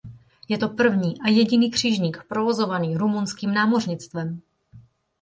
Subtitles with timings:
[0.49, 4.41] Je to první a jediný křižník provozovaný rumunským námořnictvem.